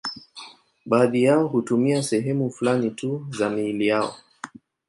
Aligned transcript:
Baadhi 0.85 1.23
yao 1.23 1.47
hutumia 1.47 2.03
sehemu 2.03 2.49
fulani 2.51 2.91
tu 2.91 3.27
za 3.37 3.49
miili 3.49 3.87
yao. 3.87 4.15